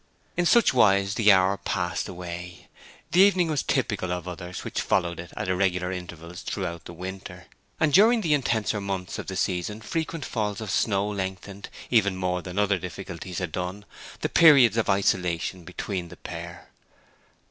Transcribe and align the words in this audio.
In 0.35 0.47
such 0.47 0.73
wise 0.73 1.13
the 1.13 1.31
hour 1.31 1.57
passed 1.57 2.09
away. 2.09 2.69
The 3.11 3.19
evening 3.21 3.49
was 3.49 3.61
typical 3.61 4.11
of 4.11 4.27
others 4.27 4.63
which 4.63 4.81
followed 4.81 5.19
it 5.19 5.31
at 5.37 5.47
irregular 5.47 5.91
intervals 5.91 6.41
through 6.41 6.79
the 6.85 6.91
winter. 6.93 7.45
And 7.79 7.93
during 7.93 8.21
the 8.21 8.33
intenser 8.33 8.81
months 8.81 9.19
of 9.19 9.27
the 9.27 9.35
season 9.35 9.79
frequent 9.79 10.25
falls 10.25 10.59
of 10.59 10.71
snow 10.71 11.07
lengthened, 11.07 11.69
even 11.91 12.15
more 12.15 12.41
than 12.41 12.57
other 12.57 12.79
difficulties 12.79 13.37
had 13.37 13.51
done, 13.51 13.85
the 14.21 14.29
periods 14.29 14.75
of 14.75 14.89
isolation 14.89 15.63
between 15.65 16.07
the 16.07 16.17
pair. 16.17 16.69